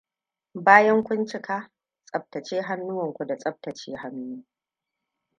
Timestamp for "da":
3.25-3.37